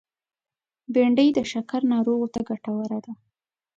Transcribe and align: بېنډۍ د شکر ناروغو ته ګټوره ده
بېنډۍ 0.93 1.29
د 1.33 1.39
شکر 1.51 1.81
ناروغو 1.93 2.27
ته 2.33 2.39
ګټوره 2.49 2.99
ده 3.05 3.13